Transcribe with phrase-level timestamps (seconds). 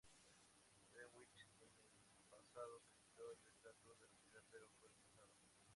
[0.91, 5.37] Greenwich en el pasado solicitó el estatus de ciudad, pero fue rechazado.